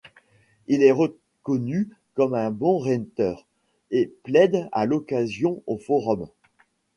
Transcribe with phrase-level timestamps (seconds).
[0.65, 3.45] Il est reconnu comme un bon rhéteur,
[3.91, 6.25] et plaide à l'occasion au forum.